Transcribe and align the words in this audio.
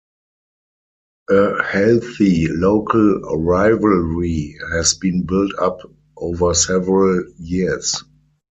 A 1.29 1.61
healthy 1.61 2.47
local 2.49 3.21
rivalry 3.37 4.57
has 4.71 4.95
been 4.95 5.27
built 5.27 5.51
up 5.59 5.77
over 6.17 6.55
several 6.55 7.23
years. 7.37 8.03